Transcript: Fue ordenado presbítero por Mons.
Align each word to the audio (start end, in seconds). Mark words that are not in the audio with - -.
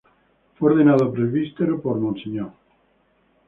Fue 0.55 0.71
ordenado 0.73 1.13
presbítero 1.13 1.79
por 1.79 1.99
Mons. 1.99 2.23